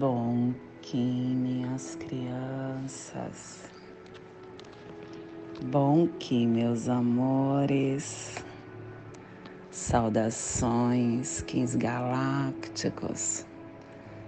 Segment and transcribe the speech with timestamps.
[0.00, 3.70] Bom que minhas crianças,
[5.66, 8.34] bom que meus amores,
[9.70, 13.44] saudações, quins galácticos,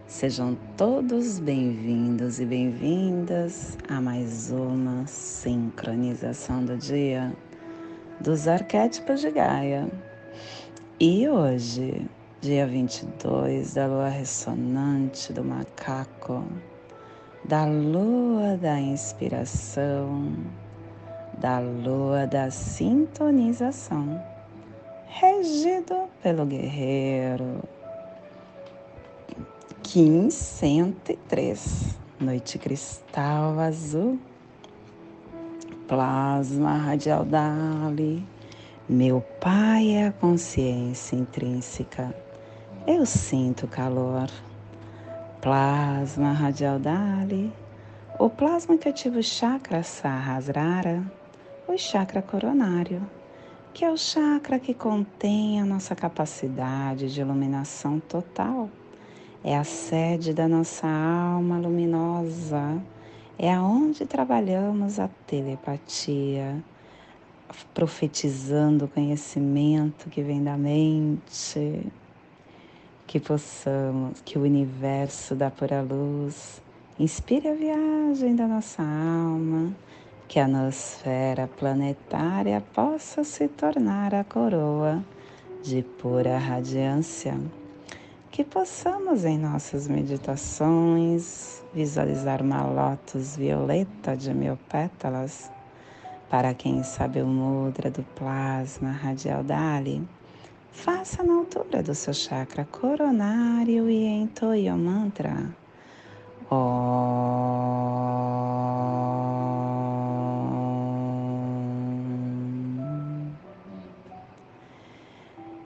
[0.06, 7.32] sejam todos bem-vindos e bem-vindas a mais uma sincronização do dia
[8.20, 9.88] dos arquétipos de Gaia.
[11.00, 12.06] E hoje
[12.42, 16.44] dia 22 da lua ressonante do macaco,
[17.44, 20.34] da lua da inspiração,
[21.38, 24.20] da lua da sintonização,
[25.06, 27.62] regido pelo guerreiro.
[29.84, 34.18] Kim 103, noite cristal azul,
[35.86, 38.26] plasma radial Dali.
[38.88, 42.12] Meu pai é a consciência intrínseca
[42.86, 44.28] eu sinto calor.
[45.40, 47.52] Plasma radial Dali,
[48.18, 51.02] o plasma que ativa o chakra Sahasrara,
[51.68, 53.02] o chakra coronário,
[53.72, 58.68] que é o chakra que contém a nossa capacidade de iluminação total.
[59.44, 62.80] É a sede da nossa alma luminosa,
[63.38, 66.62] é aonde trabalhamos a telepatia,
[67.74, 71.90] profetizando o conhecimento que vem da mente
[73.12, 76.62] que possamos, que o universo da pura luz.
[76.98, 79.70] Inspire a viagem da nossa alma,
[80.26, 85.04] que a nosfera planetária possa se tornar a coroa
[85.62, 87.38] de pura radiância,
[88.30, 95.50] que possamos em nossas meditações visualizar uma lótus violeta de mil pétalas,
[96.30, 100.02] para quem sabe o mudra do plasma radial Dali
[100.72, 105.54] Faça na altura do seu chakra coronário e entoie o mantra.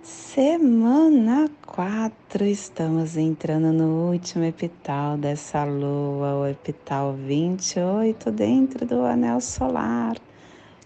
[0.02, 9.40] Semana 4, estamos entrando no último epital dessa lua, o epital 28, dentro do anel
[9.40, 10.16] solar,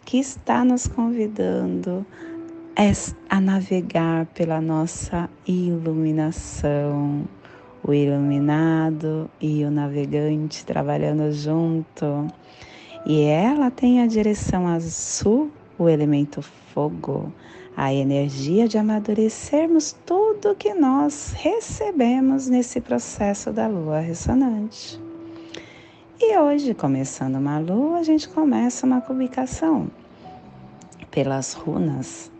[0.04, 2.29] que está nos convidando é
[3.28, 7.28] a navegar pela nossa iluminação,
[7.84, 12.26] o iluminado e o navegante trabalhando junto.
[13.04, 17.30] E ela tem a direção azul, o elemento fogo,
[17.76, 24.98] a energia de amadurecermos tudo que nós recebemos nesse processo da lua ressonante.
[26.18, 29.90] E hoje, começando uma lua, a gente começa uma publicação
[31.10, 32.30] pelas runas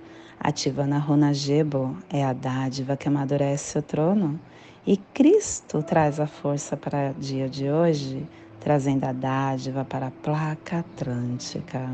[0.43, 4.41] a runa Gebo é a dádiva que amadurece o trono.
[4.87, 8.27] E Cristo traz a força para o dia de hoje,
[8.59, 11.87] trazendo a dádiva para a placa atlântica.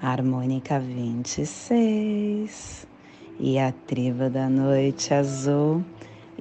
[0.00, 2.86] Harmônica 26.
[3.38, 5.84] E a tribo da noite azul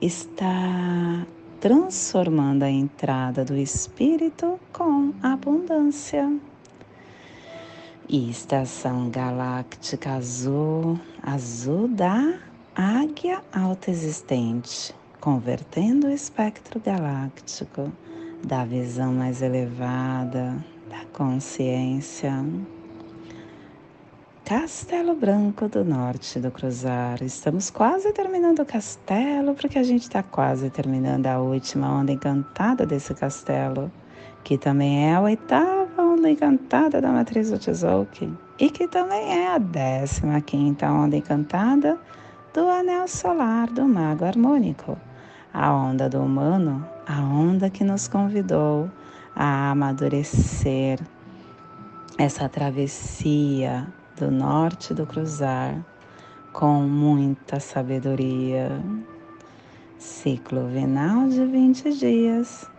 [0.01, 1.27] está
[1.59, 6.31] transformando a entrada do espírito com abundância.
[8.13, 12.33] Estação galáctica azul, azul da
[12.75, 17.89] águia autoexistente, convertendo o espectro galáctico
[18.45, 20.57] da visão mais elevada,
[20.89, 22.33] da consciência.
[24.43, 27.23] Castelo Branco do Norte do Cruzar.
[27.23, 32.85] Estamos quase terminando o castelo, porque a gente está quase terminando a última onda encantada
[32.85, 33.89] desse castelo,
[34.43, 39.53] que também é a oitava onda encantada da matriz do Tzolk'in e que também é
[39.53, 40.21] a 15
[40.85, 41.97] onda encantada
[42.53, 44.97] do anel solar do mago harmônico,
[45.53, 48.89] a onda do humano, a onda que nos convidou
[49.35, 50.99] a amadurecer
[52.17, 53.87] essa travessia
[54.17, 55.75] do norte do cruzar
[56.53, 58.81] com muita sabedoria.
[59.97, 62.69] Ciclo vinal de 20 dias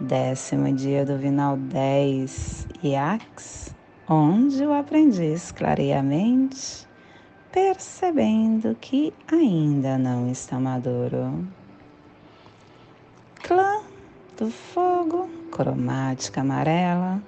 [0.00, 3.74] décimo dia do Vinal 10, Iax,
[4.08, 6.86] onde o aprendiz clareia a mente,
[7.52, 11.46] percebendo que ainda não está maduro.
[13.42, 13.82] Clã
[14.36, 17.22] do fogo, cromática amarela,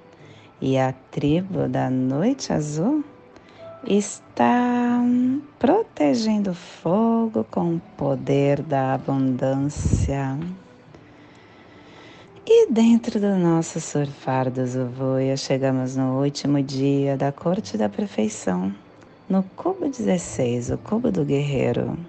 [0.59, 3.03] e a tribo da noite azul
[3.87, 5.01] está
[5.59, 10.37] protegendo o fogo com o poder da abundância.
[12.49, 18.73] E dentro do nosso surfar do Zuvuia, chegamos no último dia da Corte da Perfeição,
[19.27, 21.99] no cubo 16, o cubo do guerreiro.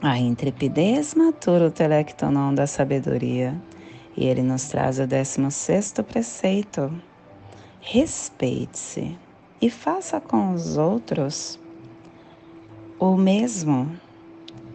[0.00, 3.60] A intrepidez matura o telectonon da sabedoria.
[4.16, 6.88] E ele nos traz o 16 preceito.
[7.80, 9.18] Respeite-se
[9.60, 11.58] e faça com os outros
[13.00, 13.90] o mesmo.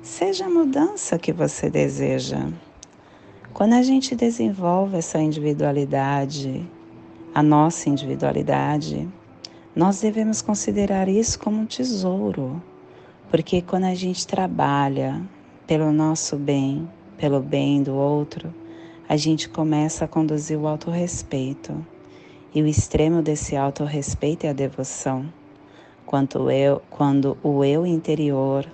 [0.02, 2.50] Seja a mudança que você deseja.
[3.54, 6.66] Quando a gente desenvolve essa individualidade,
[7.36, 9.10] a nossa individualidade,
[9.76, 12.64] nós devemos considerar isso como um tesouro,
[13.30, 15.22] porque quando a gente trabalha
[15.68, 18.54] pelo nosso bem, pelo bem do outro,
[19.08, 21.86] a gente começa a conduzir o autorrespeito.
[22.56, 25.26] E o extremo desse autorrespeito é a devoção.
[26.06, 28.66] Quando, eu, quando o eu interior,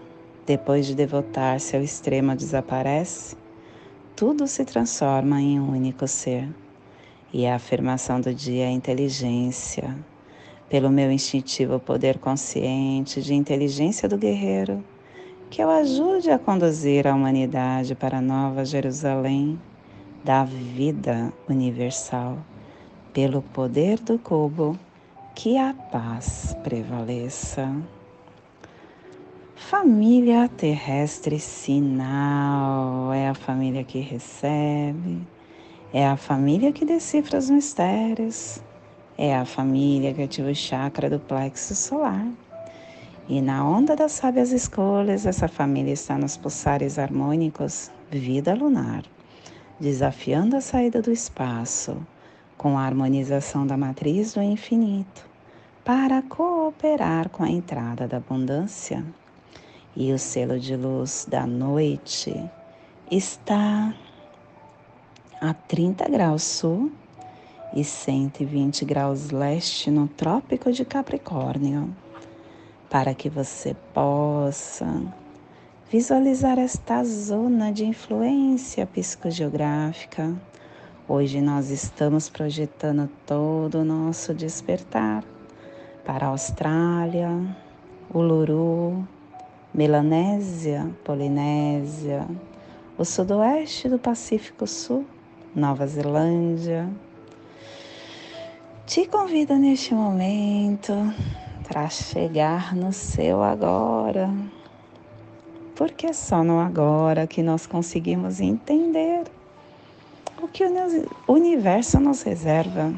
[0.45, 3.35] depois de devotar-se ao extremo, desaparece,
[4.17, 6.49] tudo se transforma em um único ser.
[7.31, 9.95] E a afirmação do dia é inteligência,
[10.67, 14.83] pelo meu instintivo poder consciente de inteligência do guerreiro,
[15.51, 19.61] que eu ajude a conduzir a humanidade para a nova Jerusalém
[20.23, 22.39] da vida universal,
[23.13, 24.75] pelo poder do cubo,
[25.35, 27.71] que a paz prevaleça.
[29.57, 35.27] Família terrestre sinal é a família que recebe,
[35.91, 38.61] é a família que decifra os mistérios
[39.17, 42.27] é a família que ativa o chakra do plexo solar.
[43.27, 49.03] E na onda das sábias escolhas, essa família está nos pulsares harmônicos vida lunar,
[49.79, 51.97] desafiando a saída do espaço
[52.57, 55.27] com a harmonização da matriz do infinito
[55.83, 59.03] para cooperar com a entrada da abundância.
[59.99, 62.31] E o selo de luz da noite
[63.09, 63.95] está
[65.41, 66.91] a 30 graus sul
[67.73, 71.89] e 120 graus leste no Trópico de Capricórnio,
[72.91, 75.01] para que você possa
[75.89, 80.31] visualizar esta zona de influência psicogeográfica.
[81.07, 85.23] Hoje nós estamos projetando todo o nosso despertar
[86.05, 87.31] para a Austrália,
[88.13, 89.07] Uluru,
[89.73, 92.25] Melanésia, Polinésia,
[92.97, 95.05] o sudoeste do Pacífico Sul,
[95.53, 96.89] Nova Zelândia,
[98.85, 100.93] te convido neste momento
[101.67, 104.33] para chegar no seu agora,
[105.75, 109.25] porque é só no agora que nós conseguimos entender
[110.41, 112.93] o que o universo nos reserva.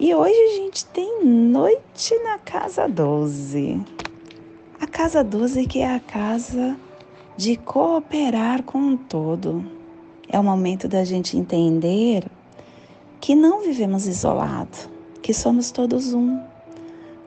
[0.00, 3.80] E hoje a gente tem noite na casa 12.
[4.80, 6.76] A casa 12 que é a casa
[7.36, 9.64] de cooperar com o todo.
[10.28, 12.24] É o momento da gente entender
[13.20, 14.88] que não vivemos isolados,
[15.20, 16.40] que somos todos um.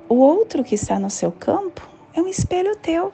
[0.07, 3.11] O outro que está no seu campo é um espelho teu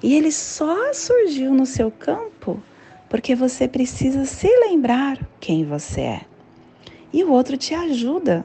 [0.00, 2.62] e ele só surgiu no seu campo
[3.08, 6.20] porque você precisa se lembrar quem você é.
[7.12, 8.44] E o outro te ajuda.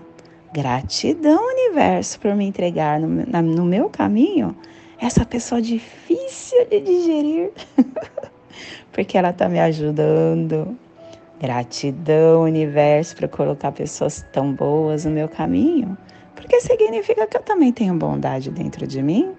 [0.52, 4.56] Gratidão, universo, por me entregar no, no meu caminho
[5.00, 7.52] essa pessoa difícil de digerir,
[8.92, 10.78] porque ela está me ajudando
[11.40, 15.98] Gratidão, universo, por colocar pessoas tão boas no meu caminho,
[16.34, 19.34] porque significa que eu também tenho bondade dentro de mim.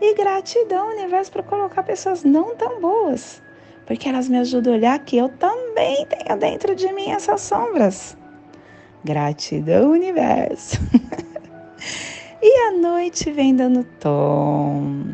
[0.00, 3.42] E gratidão, universo, por colocar pessoas não tão boas,
[3.86, 8.16] porque elas me ajudam a olhar que eu também tenho dentro de mim essas sombras.
[9.04, 10.78] Gratidão, universo.
[12.42, 15.04] e a noite vem dando tom.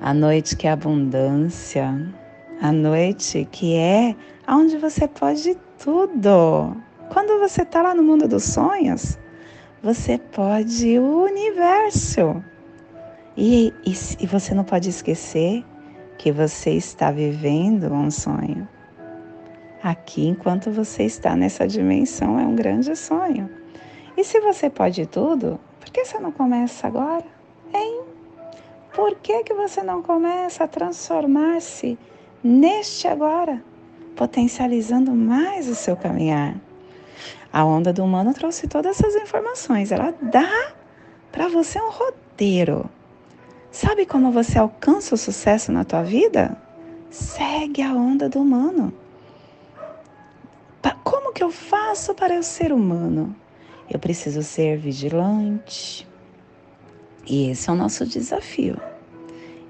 [0.00, 1.94] A noite que é abundância.
[2.60, 4.16] A noite que é
[4.48, 6.76] onde você pode tudo.
[7.12, 9.18] Quando você está lá no mundo dos sonhos,
[9.82, 12.42] você pode o universo.
[13.36, 15.64] E, e, e você não pode esquecer
[16.18, 18.68] que você está vivendo um sonho.
[19.82, 23.48] Aqui, enquanto você está nessa dimensão, é um grande sonho.
[24.16, 27.24] E se você pode tudo, por que você não começa agora?
[27.72, 28.02] Hein?
[28.92, 31.96] Por que, que você não começa a transformar-se
[32.42, 33.62] neste agora?
[34.16, 36.56] potencializando mais o seu caminhar.
[37.52, 39.92] A onda do humano trouxe todas essas informações.
[39.92, 40.72] Ela dá
[41.30, 42.88] para você um roteiro.
[43.70, 46.56] Sabe como você alcança o sucesso na tua vida?
[47.10, 48.92] Segue a onda do humano.
[51.04, 53.36] Como que eu faço para eu ser humano?
[53.88, 56.06] Eu preciso ser vigilante.
[57.26, 58.76] E esse é o nosso desafio.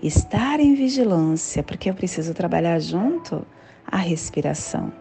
[0.02, 3.46] Estar em vigilância, porque eu preciso trabalhar junto
[3.86, 4.92] a respiração.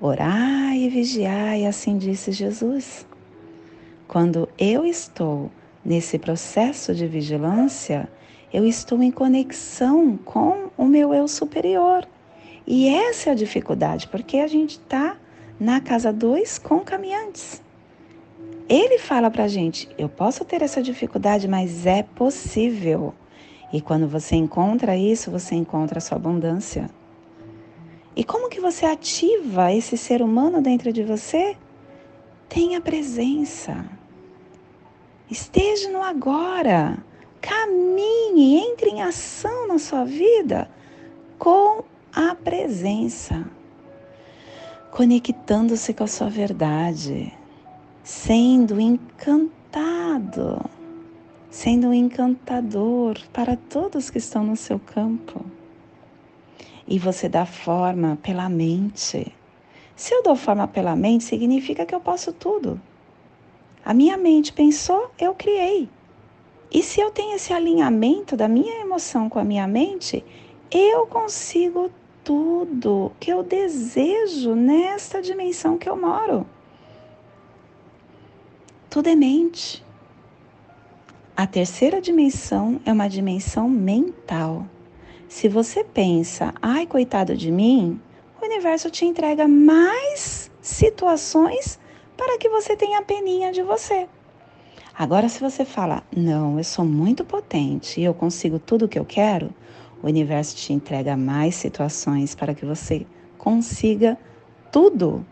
[0.00, 3.06] Orai e vigiai, assim disse Jesus.
[4.06, 5.50] Quando eu estou
[5.84, 8.08] nesse processo de vigilância,
[8.52, 12.06] eu estou em conexão com o meu eu superior.
[12.66, 15.16] E essa é a dificuldade, porque a gente está
[15.58, 17.62] na casa 2 com caminhantes.
[18.68, 23.14] Ele fala para a gente: eu posso ter essa dificuldade, mas é possível.
[23.72, 26.88] E quando você encontra isso, você encontra a sua abundância.
[28.14, 31.56] E como que você ativa esse ser humano dentro de você?
[32.48, 33.84] Tenha presença.
[35.30, 36.96] Esteja no agora.
[37.40, 40.70] Caminhe, entre em ação na sua vida
[41.38, 43.44] com a presença,
[44.90, 47.35] conectando-se com a sua verdade,
[48.06, 50.64] sendo encantado,
[51.50, 55.44] sendo um encantador para todos que estão no seu campo.
[56.86, 59.34] E você dá forma pela mente.
[59.96, 62.80] Se eu dou forma pela mente, significa que eu posso tudo.
[63.84, 65.88] A minha mente pensou, eu criei.
[66.70, 70.24] E se eu tenho esse alinhamento da minha emoção com a minha mente,
[70.70, 71.90] eu consigo
[72.22, 76.46] tudo que eu desejo nesta dimensão que eu moro.
[78.96, 79.84] Tudo é mente.
[81.36, 84.66] A terceira dimensão é uma dimensão mental.
[85.28, 88.00] Se você pensa, ai, coitado de mim,
[88.40, 91.78] o universo te entrega mais situações
[92.16, 94.08] para que você tenha peninha de você.
[94.98, 98.98] Agora, se você fala, não, eu sou muito potente e eu consigo tudo o que
[98.98, 99.54] eu quero,
[100.02, 104.16] o universo te entrega mais situações para que você consiga
[104.72, 105.22] tudo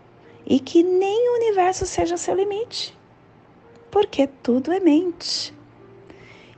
[0.46, 2.94] e que nem o universo seja seu limite,
[3.94, 5.54] porque tudo é mente.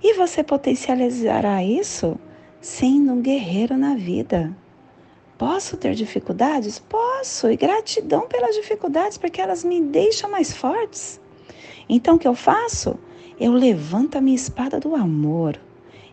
[0.02, 2.18] E você potencializará isso
[2.62, 4.56] sendo um guerreiro na vida.
[5.36, 6.78] Posso ter dificuldades?
[6.78, 11.20] Posso, e gratidão pelas dificuldades, porque elas me deixam mais fortes.
[11.86, 12.98] Então, o que eu faço?
[13.38, 15.60] Eu levanto a minha espada do amor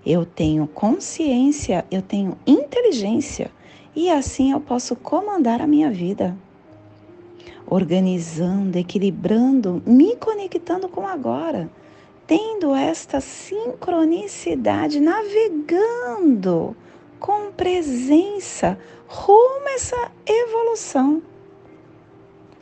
[0.06, 3.50] eu tenho consciência, eu tenho inteligência
[3.96, 6.38] e assim eu posso comandar a minha vida.
[7.74, 11.68] Organizando, equilibrando, me conectando com agora,
[12.28, 16.78] tendo esta sincronicidade, navegando
[17.20, 18.78] com presença
[19.08, 21.24] rumo a essa evolução.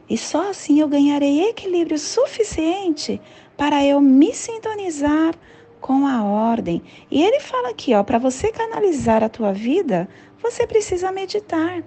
[0.10, 3.20] E só assim eu ganharei equilíbrio suficiente
[3.58, 5.36] para eu me sintonizar
[5.82, 6.82] com a ordem.
[7.12, 10.08] E ele fala aqui, ó, para você canalizar a tua vida,
[10.42, 11.84] você precisa meditar.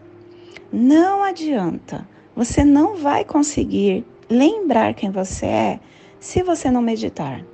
[0.71, 2.07] Não adianta.
[2.35, 5.81] Você não vai conseguir lembrar quem você é
[6.19, 7.45] se você não meditar.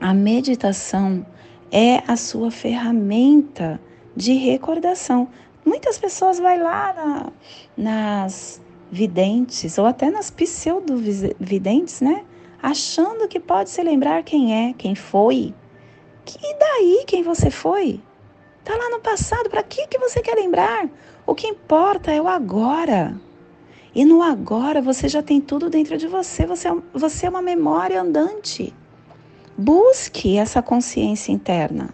[0.00, 1.24] A meditação
[1.70, 3.80] é a sua ferramenta
[4.14, 5.28] de recordação.
[5.64, 7.32] Muitas pessoas vão lá na,
[7.76, 12.24] nas videntes ou até nas pseudo-videntes, né?
[12.62, 15.54] achando que pode se lembrar quem é, quem foi.
[16.42, 18.00] E daí quem você foi?
[18.64, 20.88] Tá lá no passado, para que que você quer lembrar?
[21.26, 23.18] O que importa é o agora.
[23.94, 27.42] E no agora você já tem tudo dentro de você, você é, você é uma
[27.42, 28.74] memória andante.
[29.56, 31.90] Busque essa consciência interna.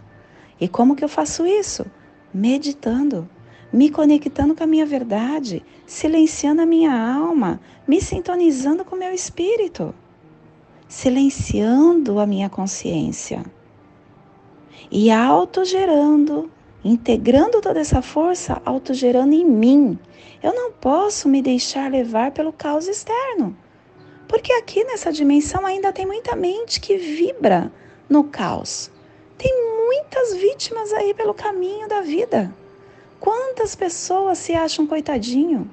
[0.59, 1.85] E como que eu faço isso?
[2.33, 3.29] Meditando,
[3.71, 9.13] me conectando com a minha verdade, silenciando a minha alma, me sintonizando com o meu
[9.13, 9.93] espírito
[10.87, 13.43] silenciando a minha consciência
[14.91, 16.51] e autogerando,
[16.85, 19.97] integrando toda essa força, autogerando em mim.
[20.43, 23.57] Eu não posso me deixar levar pelo caos externo,
[24.27, 27.71] porque aqui nessa dimensão ainda tem muita mente que vibra
[28.07, 28.91] no caos.
[29.35, 29.51] Tem
[29.87, 32.53] muitas vítimas aí pelo caminho da vida.
[33.19, 35.67] Quantas pessoas se acham coitadinho?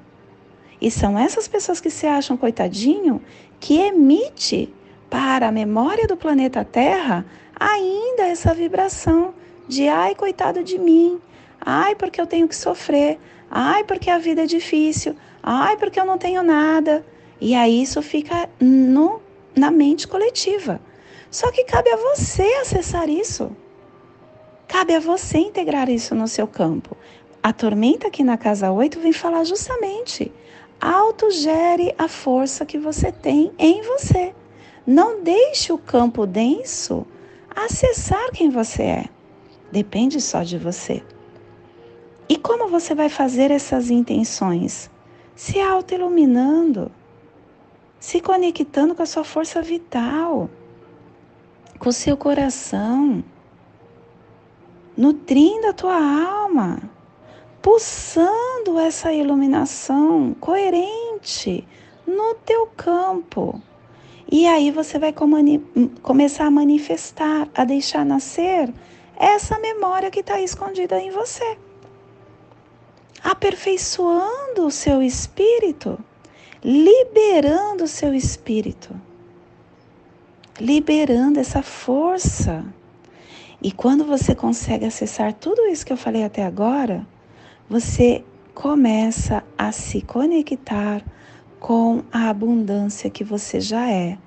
[0.81, 3.21] E são essas pessoas que se acham coitadinho
[3.59, 4.73] que emite
[5.11, 7.23] para a memória do planeta Terra
[7.55, 9.33] ainda essa vibração
[9.67, 11.19] de ai, coitado de mim,
[11.59, 16.05] ai, porque eu tenho que sofrer, ai, porque a vida é difícil, ai, porque eu
[16.05, 17.05] não tenho nada.
[17.39, 19.21] E aí isso fica no,
[19.55, 20.79] na mente coletiva.
[21.29, 23.51] Só que cabe a você acessar isso.
[24.67, 26.95] Cabe a você integrar isso no seu campo.
[27.41, 30.31] A tormenta aqui na casa 8 vem falar justamente:
[30.79, 34.33] autogere a força que você tem em você.
[34.85, 37.05] Não deixe o campo denso
[37.55, 39.05] acessar quem você é.
[39.73, 41.01] Depende só de você.
[42.29, 44.87] E como você vai fazer essas intenções?
[45.35, 46.91] Se auto-iluminando,
[47.99, 50.47] se conectando com a sua força vital,
[51.79, 53.23] com o seu coração,
[54.95, 56.77] nutrindo a tua alma,
[57.59, 61.67] pulsando essa iluminação coerente
[62.05, 63.59] no teu campo
[64.31, 65.13] e aí você vai
[66.03, 68.71] começar a manifestar, a deixar nascer
[69.15, 71.57] essa memória que está escondida em você.
[73.23, 75.97] Aperfeiçoando o seu espírito,
[76.63, 78.93] liberando o seu espírito,
[80.59, 82.65] liberando essa força.
[83.61, 87.07] E quando você consegue acessar tudo isso que eu falei até agora,
[87.69, 91.01] você começa a se conectar
[91.59, 94.17] com a abundância que você já é.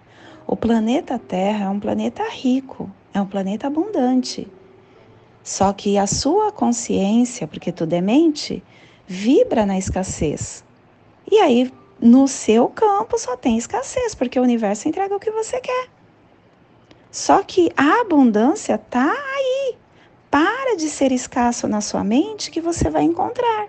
[0.47, 4.49] O planeta Terra é um planeta rico, é um planeta abundante.
[5.47, 8.65] Só que a sua consciência, porque tudo é mente,
[9.07, 10.65] vibra na escassez.
[11.31, 15.61] E aí, no seu campo só tem escassez, porque o universo entrega o que você
[15.61, 15.89] quer.
[17.13, 19.77] Só que a abundância está aí.
[20.29, 23.69] Para de ser escasso na sua mente que você vai encontrar.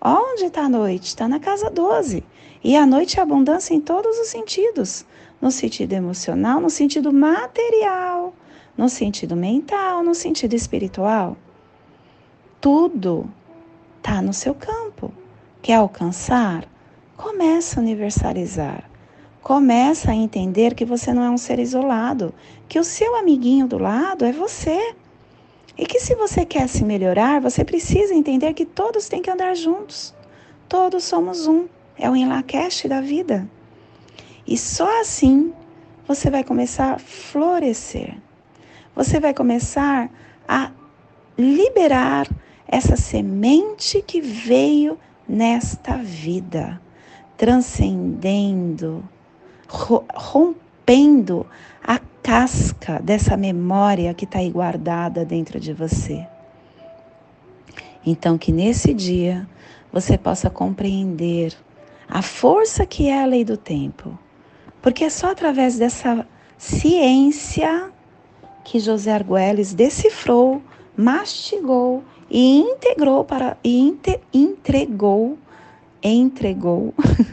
[0.00, 1.08] Onde está a noite?
[1.08, 2.24] Está na casa 12.
[2.64, 5.04] E a noite é abundância em todos os sentidos:
[5.42, 8.32] no sentido emocional, no sentido material,
[8.76, 11.36] no sentido mental, no sentido espiritual.
[12.60, 13.30] Tudo
[13.98, 15.12] está no seu campo.
[15.62, 16.68] Quer alcançar?
[17.16, 18.88] Começa a universalizar.
[19.42, 22.34] Começa a entender que você não é um ser isolado,
[22.68, 24.94] que o seu amiguinho do lado é você.
[25.78, 29.54] E que se você quer se melhorar, você precisa entender que todos têm que andar
[29.54, 30.14] juntos.
[30.68, 31.68] Todos somos um.
[31.98, 33.48] É o enlaqueste da vida.
[34.46, 35.52] E só assim
[36.06, 38.16] você vai começar a florescer
[38.96, 40.10] você vai começar
[40.48, 40.70] a
[41.36, 42.26] liberar
[42.66, 44.98] essa semente que veio
[45.28, 46.80] nesta vida,
[47.36, 49.06] transcendendo,
[49.68, 51.46] rompendo
[51.84, 56.26] a casca dessa memória que está aí guardada dentro de você.
[58.04, 59.46] Então, que nesse dia
[59.92, 61.52] você possa compreender
[62.08, 64.18] a força que é a lei do tempo,
[64.80, 66.26] porque é só através dessa
[66.56, 67.92] ciência
[68.66, 70.60] que José Arguelles decifrou,
[70.96, 75.38] mastigou e integrou para e inte, entregou
[76.02, 76.92] entregou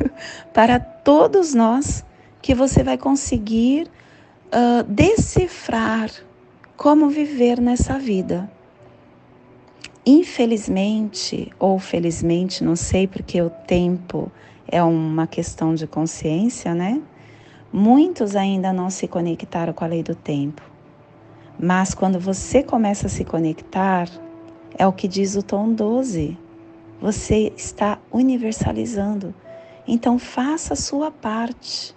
[0.54, 2.06] para todos nós
[2.40, 3.88] que você vai conseguir
[4.48, 6.12] uh, decifrar
[6.78, 8.50] como viver nessa vida.
[10.06, 14.32] Infelizmente ou felizmente, não sei porque o tempo
[14.68, 17.02] é uma questão de consciência, né?
[17.72, 20.73] Muitos ainda não se conectaram com a lei do tempo.
[21.60, 24.10] Mas quando você começa a se conectar,
[24.78, 26.38] é o que diz o tom 12.
[27.00, 29.34] Você está universalizando.
[29.88, 31.94] Então faça a sua parte,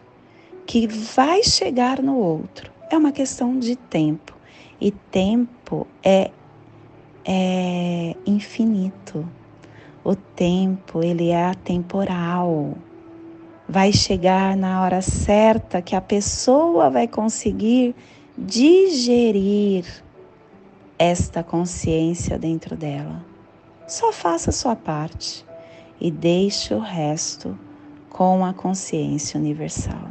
[0.66, 2.70] que vai chegar no outro.
[2.90, 4.34] É uma questão de tempo.
[4.80, 6.30] E tempo é,
[7.24, 9.26] é infinito.
[10.04, 12.74] O tempo, ele é atemporal.
[13.68, 17.94] Vai chegar na hora certa que a pessoa vai conseguir
[18.36, 19.84] digerir
[20.98, 23.24] esta consciência dentro dela.
[23.86, 25.44] Só faça a sua parte
[26.00, 27.58] e deixe o resto
[28.10, 30.08] com a consciência universal.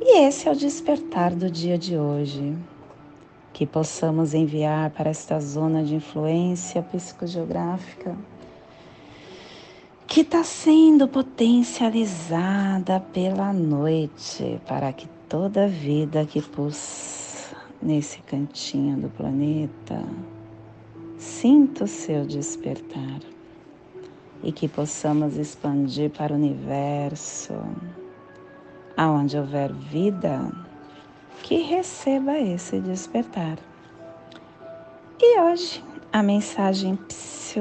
[0.00, 2.56] E esse é o despertar do dia de hoje.
[3.52, 8.16] Que possamos enviar para esta zona de influência psicogeográfica
[10.06, 19.08] que está sendo potencializada pela noite para que toda vida que pus nesse cantinho do
[19.08, 20.00] planeta
[21.18, 23.18] sinta o seu despertar
[24.44, 27.52] e que possamos expandir para o universo,
[28.96, 30.52] aonde houver vida,
[31.42, 33.58] que receba esse despertar.
[35.20, 36.96] E hoje a mensagem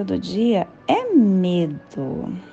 [0.05, 2.52] do dia é medo.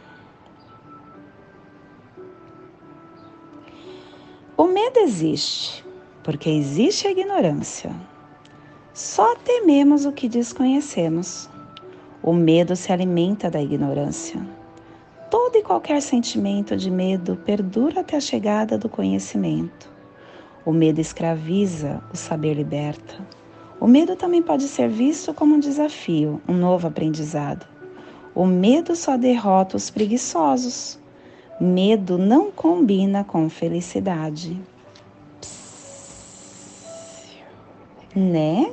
[4.60, 5.82] O medo existe,
[6.22, 7.90] porque existe a ignorância.
[8.92, 11.48] Só tememos o que desconhecemos.
[12.22, 14.38] O medo se alimenta da ignorância.
[15.30, 19.90] Todo e qualquer sentimento de medo perdura até a chegada do conhecimento.
[20.66, 23.14] O medo escraviza, o saber liberta.
[23.80, 27.66] O medo também pode ser visto como um desafio, um novo aprendizado.
[28.34, 30.99] O medo só derrota os preguiçosos.
[31.60, 34.58] Medo não combina com felicidade.
[38.16, 38.72] Né?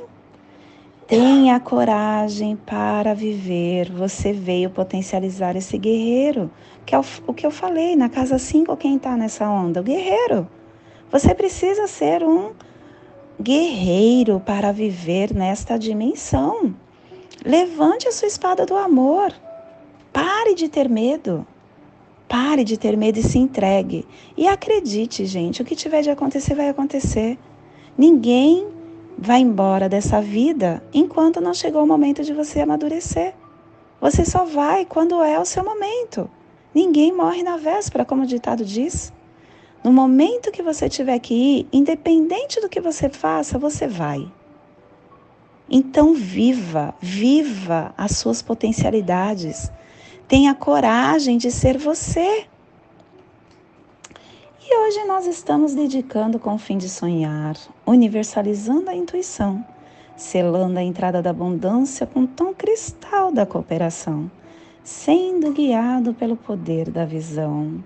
[1.06, 3.92] Tenha coragem para viver.
[3.92, 6.50] Você veio potencializar esse guerreiro,
[6.86, 9.80] que é o, o que eu falei na casa 5, quem está nessa onda?
[9.80, 10.48] O guerreiro.
[11.12, 12.52] Você precisa ser um
[13.40, 16.74] guerreiro para viver nesta dimensão.
[17.44, 19.32] Levante a sua espada do amor.
[20.10, 21.46] Pare de ter medo.
[22.28, 24.06] Pare de ter medo e se entregue.
[24.36, 27.38] E acredite, gente, o que tiver de acontecer vai acontecer.
[27.96, 28.68] Ninguém
[29.16, 33.34] vai embora dessa vida enquanto não chegou o momento de você amadurecer.
[34.00, 36.30] Você só vai quando é o seu momento.
[36.74, 39.12] Ninguém morre na véspera, como o ditado diz.
[39.82, 44.30] No momento que você tiver que ir, independente do que você faça, você vai.
[45.70, 49.70] Então viva, viva as suas potencialidades.
[50.28, 52.44] Tenha coragem de ser você.
[54.62, 59.64] E hoje nós estamos dedicando com o fim de sonhar, universalizando a intuição,
[60.14, 64.30] selando a entrada da abundância com o tom cristal da cooperação,
[64.84, 67.82] sendo guiado pelo poder da visão.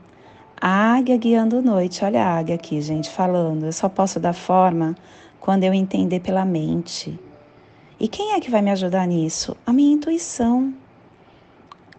[0.61, 3.67] A águia guiando noite, olha a águia aqui, gente, falando.
[3.67, 4.97] Eu só posso dar forma
[5.39, 7.17] quando eu entender pela mente.
[8.01, 9.57] E quem é que vai me ajudar nisso?
[9.65, 10.75] A minha intuição.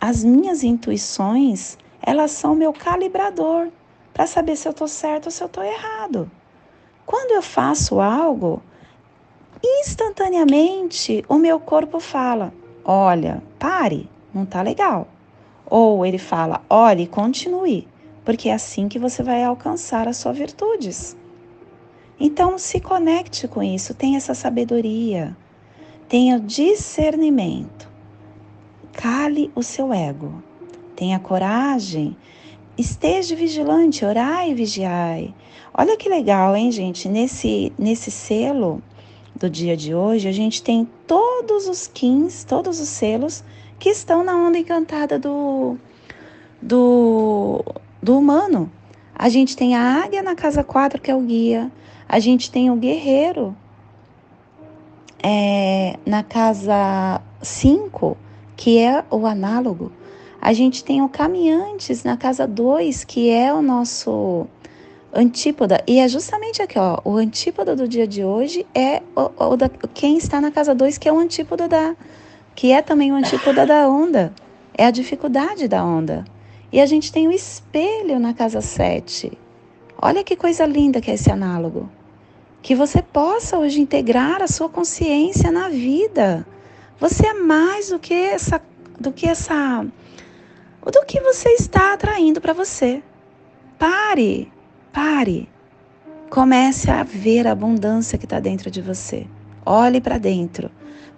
[0.05, 3.69] As minhas intuições, elas são meu calibrador
[4.13, 6.29] para saber se eu estou certo ou se eu estou errado.
[7.05, 8.61] Quando eu faço algo,
[9.63, 15.07] instantaneamente o meu corpo fala: olha, pare, não está legal.
[15.65, 17.87] Ou ele fala: olhe, continue,
[18.25, 21.15] porque é assim que você vai alcançar as suas virtudes.
[22.19, 25.33] Então se conecte com isso, tenha essa sabedoria,
[26.09, 27.89] tenha discernimento,
[28.93, 30.41] cale o seu ego,
[30.95, 32.15] tenha coragem
[32.77, 35.33] esteja vigilante, orai e vigiai.
[35.73, 37.07] Olha que legal, hein, gente?
[37.07, 38.81] Nesse, nesse selo
[39.35, 43.43] do dia de hoje, a gente tem todos os kins, todos os selos
[43.79, 45.77] que estão na onda encantada do,
[46.61, 47.63] do,
[48.01, 48.71] do humano.
[49.15, 51.71] A gente tem a águia na casa 4, que é o guia.
[52.07, 53.55] A gente tem o guerreiro
[55.21, 58.17] é, na casa 5,
[58.55, 59.91] que é o análogo.
[60.41, 64.45] A gente tem o Caminhantes na casa 2, que é o nosso
[65.13, 65.81] antípoda.
[65.87, 69.69] E é justamente aqui, ó, o antípoda do dia de hoje é o, o da,
[69.93, 71.95] quem está na casa 2, que é o antípoda da.
[72.55, 74.33] que é também o antípoda da onda.
[74.75, 76.25] É a dificuldade da onda.
[76.71, 79.31] E a gente tem o espelho na casa 7.
[80.01, 81.89] Olha que coisa linda que é esse análogo.
[82.61, 86.45] Que você possa hoje integrar a sua consciência na vida.
[87.03, 88.61] Você é mais do que essa,
[88.97, 89.85] do que essa
[90.85, 93.03] do que você está atraindo para você.
[93.77, 94.49] Pare,
[94.93, 95.49] pare.
[96.29, 99.27] Comece a ver a abundância que está dentro de você.
[99.65, 100.71] Olhe para dentro.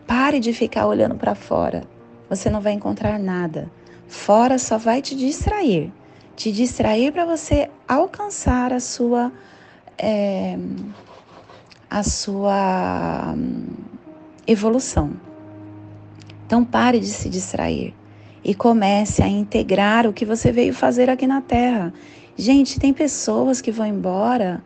[0.08, 1.84] Pare de ficar olhando para fora.
[2.32, 3.69] Você não vai encontrar nada.
[4.08, 5.93] Fora só vai te distrair.
[6.36, 9.32] Te distrair para você alcançar a sua.
[10.00, 10.58] É,
[11.88, 13.67] a sua hum,
[14.48, 15.35] evolução.
[16.56, 17.94] Então pare de se distrair
[18.41, 21.94] e comece a integrar o que você veio fazer aqui na Terra.
[22.38, 24.63] Gente, tem pessoas que vão embora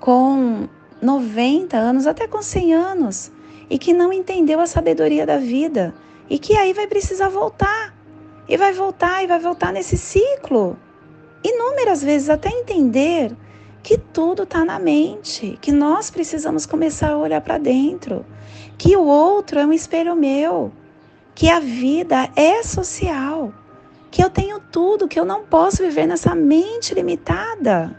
[0.00, 0.68] com
[1.00, 3.30] 90 anos, até com 100 anos,
[3.70, 5.94] e que não entendeu a sabedoria da vida
[6.28, 7.94] e que aí vai precisar voltar.
[8.48, 10.76] E vai voltar e vai voltar nesse ciclo.
[11.44, 13.32] Inúmeras vezes até entender
[13.80, 18.26] que tudo está na mente, que nós precisamos começar a olhar para dentro,
[18.76, 20.72] que o outro é um espelho meu,
[21.38, 23.54] que a vida é social,
[24.10, 27.96] que eu tenho tudo, que eu não posso viver nessa mente limitada.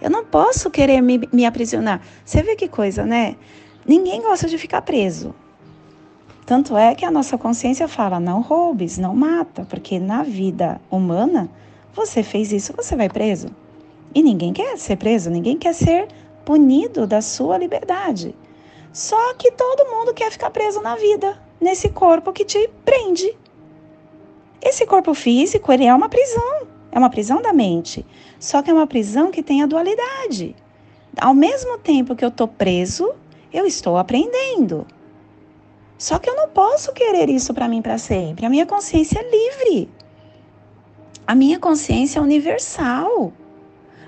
[0.00, 2.00] Eu não posso querer me, me aprisionar.
[2.24, 3.36] Você vê que coisa, né?
[3.84, 5.34] Ninguém gosta de ficar preso.
[6.46, 11.50] Tanto é que a nossa consciência fala: não roubes, não mata, porque na vida humana,
[11.92, 13.48] você fez isso, você vai preso.
[14.14, 16.08] E ninguém quer ser preso, ninguém quer ser
[16.42, 18.34] punido da sua liberdade.
[18.94, 23.34] Só que todo mundo quer ficar preso na vida nesse corpo que te prende.
[24.60, 28.04] Esse corpo físico, ele é uma prisão, é uma prisão da mente.
[28.38, 30.56] Só que é uma prisão que tem a dualidade.
[31.18, 33.14] Ao mesmo tempo que eu estou preso,
[33.52, 34.86] eu estou aprendendo.
[35.96, 38.44] Só que eu não posso querer isso para mim para sempre.
[38.44, 39.88] A minha consciência é livre.
[41.26, 43.32] A minha consciência é universal.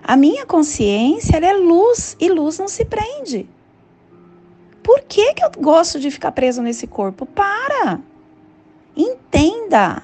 [0.03, 3.49] A minha consciência é luz e luz não se prende.
[4.85, 7.25] Por que, que eu gosto de ficar preso nesse corpo?
[7.25, 7.99] Para!
[8.95, 10.03] Entenda!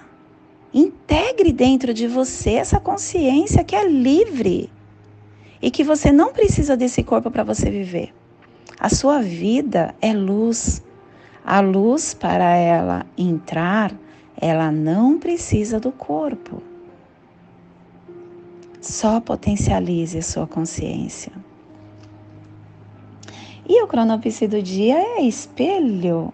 [0.73, 4.73] Integre dentro de você essa consciência que é livre
[5.61, 8.15] e que você não precisa desse corpo para você viver.
[8.79, 10.83] A sua vida é luz.
[11.45, 13.93] A luz, para ela entrar,
[14.41, 16.63] ela não precisa do corpo.
[18.81, 21.33] Só potencialize a sua consciência.
[23.69, 26.33] E o cronopse do dia é espelho,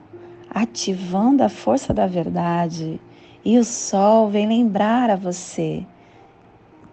[0.48, 3.00] ativando a força da verdade.
[3.44, 5.84] E o sol vem lembrar a você: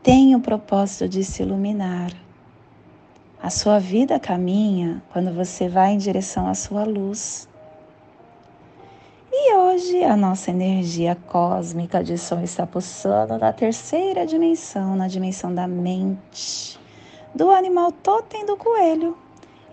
[0.01, 2.11] tem o propósito de se iluminar.
[3.41, 7.47] A sua vida caminha quando você vai em direção à sua luz.
[9.31, 15.53] E hoje a nossa energia cósmica de som está pulsando na terceira dimensão, na dimensão
[15.53, 16.79] da mente,
[17.33, 19.17] do animal totem do coelho,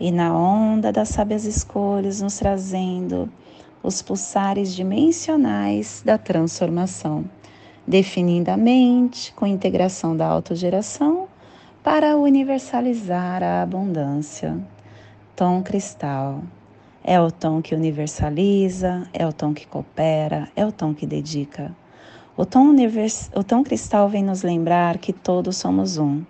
[0.01, 3.31] e na onda das sábias escolhas, nos trazendo
[3.83, 7.25] os pulsares dimensionais da transformação,
[7.87, 11.29] definindo a mente com integração da autogeração
[11.83, 14.59] para universalizar a abundância.
[15.37, 16.43] Tom cristal.
[17.03, 21.75] É o tom que universaliza, é o tom que coopera, é o tom que dedica.
[22.37, 23.31] O tom, univers...
[23.35, 26.23] o tom cristal vem nos lembrar que todos somos um.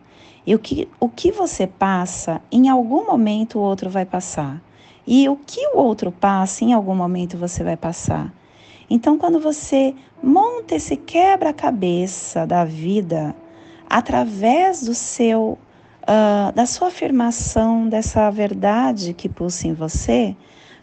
[0.51, 4.61] E o que, o que você passa, em algum momento o outro vai passar.
[5.07, 8.35] E o que o outro passa, em algum momento você vai passar.
[8.91, 13.33] Então, quando você monta esse quebra-cabeça da vida,
[13.89, 15.57] através do seu,
[16.03, 20.35] uh, da sua afirmação dessa verdade que pulsa em você,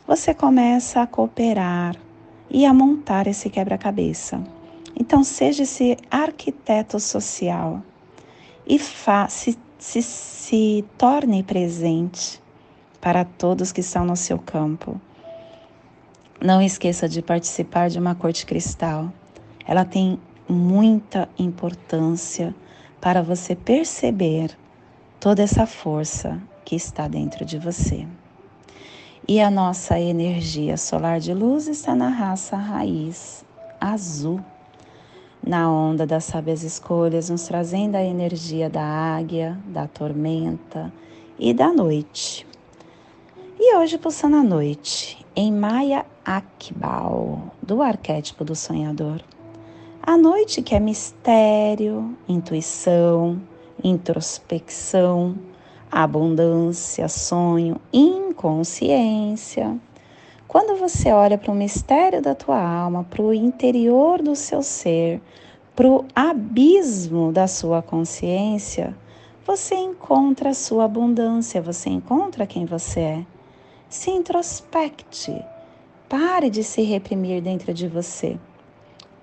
[0.08, 1.94] você começa a cooperar
[2.50, 4.42] e a montar esse quebra-cabeça.
[4.98, 7.84] Então, seja esse arquiteto social
[8.68, 8.78] e
[9.30, 12.42] se, se, se torne presente
[13.00, 15.00] para todos que estão no seu campo.
[16.42, 19.12] Não esqueça de participar de uma corte cristal.
[19.66, 22.54] Ela tem muita importância
[23.00, 24.52] para você perceber
[25.20, 28.06] toda essa força que está dentro de você.
[29.28, 33.46] E a nossa energia solar de luz está na raça raiz
[33.80, 34.42] azul,
[35.48, 40.92] na onda das sábias escolhas, nos trazendo a energia da águia, da tormenta
[41.40, 42.46] e da noite.
[43.60, 49.22] E hoje, pulsando a noite, em Maya Akbal, do arquétipo do sonhador.
[50.02, 53.42] A noite que é mistério, intuição,
[53.84, 55.36] introspecção,
[55.92, 59.80] abundância, sonho, inconsciência.
[60.48, 65.22] Quando você olha para o mistério da tua alma, para o interior do seu ser,
[65.76, 68.96] para o abismo da sua consciência,
[69.46, 73.26] você encontra a sua abundância, você encontra quem você é.
[73.90, 75.44] Se introspecte,
[76.08, 78.38] pare de se reprimir dentro de você.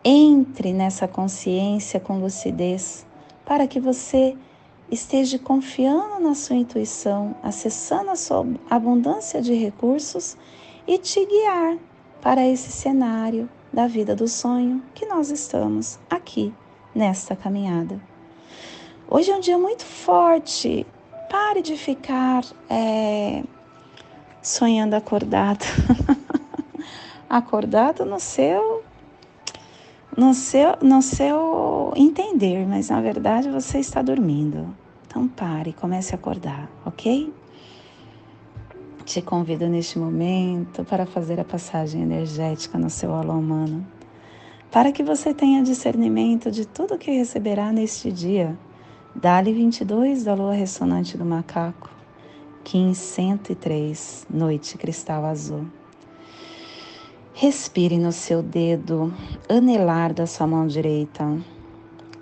[0.04, 3.06] Entre nessa consciência com lucidez
[3.46, 4.37] para que você
[4.90, 10.37] esteja confiando na sua intuição, acessando a sua abundância de recursos
[10.86, 11.78] e te guiar
[12.20, 16.52] para esse cenário da vida do sonho que nós estamos aqui
[16.94, 18.00] nesta caminhada.
[19.08, 20.86] Hoje é um dia muito forte.
[21.28, 23.42] Pare de ficar é,
[24.42, 25.64] sonhando acordado.
[27.28, 28.82] acordado no seu
[30.16, 34.74] no seu, no seu entender, mas na verdade você está dormindo.
[35.06, 37.32] Então pare, comece a acordar, ok?
[39.04, 43.86] Te convido neste momento para fazer a passagem energética no seu alô humano,
[44.70, 48.58] para que você tenha discernimento de tudo que receberá neste dia.
[49.14, 51.90] Dali 22 da lua ressonante do macaco,
[52.64, 55.66] Kim 103, noite cristal azul.
[57.34, 59.12] Respire no seu dedo
[59.50, 61.38] anelar da sua mão direita.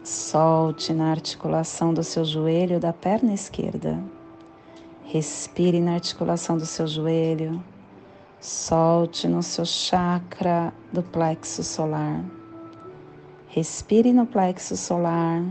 [0.03, 4.03] Solte na articulação do seu joelho da perna esquerda.
[5.13, 7.63] Respire na articulação do seu joelho.
[8.41, 12.25] Solte no seu chakra do plexo solar.
[13.49, 15.45] Respire no plexo solar.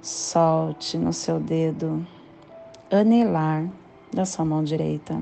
[0.00, 2.06] Solte no seu dedo
[2.92, 3.68] anelar
[4.14, 5.20] da sua mão direita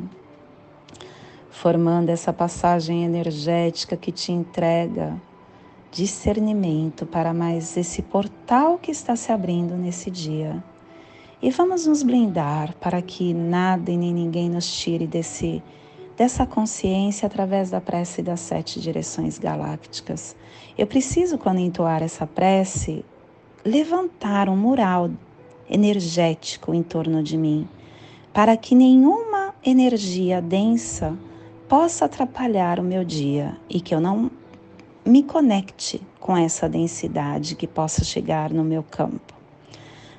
[1.50, 5.20] formando essa passagem energética que te entrega
[5.90, 10.62] discernimento para mais esse portal que está se abrindo nesse dia.
[11.40, 15.62] E vamos nos blindar para que nada e nem ninguém nos tire desse
[16.16, 20.35] dessa consciência através da prece das sete direções galácticas.
[20.77, 23.05] Eu preciso, quando entoar essa prece,
[23.64, 25.12] levantar um mural
[25.70, 27.68] energético em torno de mim,
[28.33, 31.16] para que nenhuma energia densa
[31.68, 34.29] possa atrapalhar o meu dia e que eu não
[35.07, 39.38] me conecte com essa densidade que possa chegar no meu campo.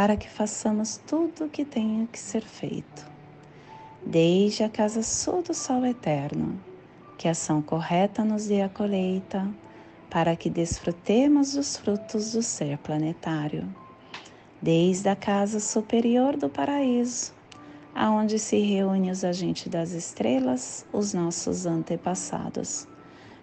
[0.00, 3.06] para que façamos tudo o que tenha que ser feito.
[4.02, 6.58] desde a casa sul do sol eterno,
[7.18, 9.46] que a ação correta nos dê a colheita,
[10.08, 13.68] para que desfrutemos dos frutos do ser planetário.
[14.62, 17.34] Desde a casa superior do paraíso,
[17.94, 22.88] aonde se reúnem os agentes das estrelas, os nossos antepassados.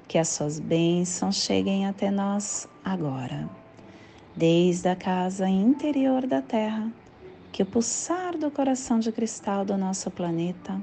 [0.08, 3.48] Que as suas bênçãos cheguem até nós agora.
[4.38, 6.94] Desde a casa interior da Terra,
[7.52, 10.80] que o pulsar do coração de cristal do nosso planeta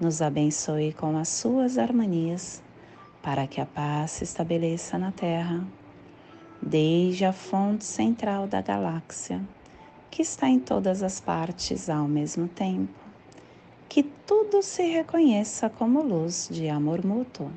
[0.00, 2.62] nos abençoe com as suas harmonias,
[3.22, 5.62] para que a paz se estabeleça na Terra,
[6.62, 9.46] desde a fonte central da galáxia,
[10.10, 12.98] que está em todas as partes ao mesmo tempo,
[13.90, 17.52] que tudo se reconheça como luz de amor mútuo,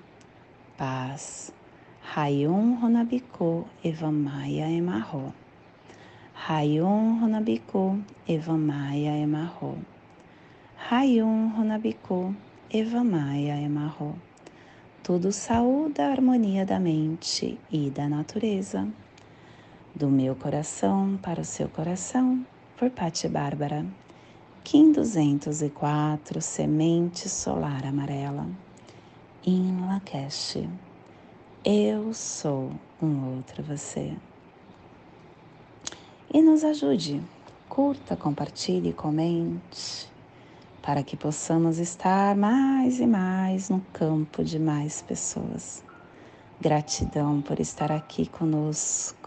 [0.77, 1.53] paz.
[2.01, 5.33] Rayum Runabiku Evamaya Emarro.
[6.33, 9.77] Rayum Runabiku Evamaya Emarro.
[10.89, 12.33] Rayum Runabiku
[12.71, 14.15] Evamaya Emarro.
[15.03, 18.87] Tudo saúde a harmonia da mente e da natureza.
[19.93, 22.43] Do meu coração para o seu coração,
[22.77, 23.85] por Pati Bárbara.
[24.63, 28.47] Kim 204, Semente Solar Amarela.
[29.45, 30.57] In Lakesh.
[31.65, 34.15] Eu sou um outro você.
[36.33, 37.21] E nos ajude,
[37.67, 40.09] curta, compartilhe, comente,
[40.81, 45.83] para que possamos estar mais e mais no campo de mais pessoas.
[46.61, 49.18] Gratidão por estar aqui conosco.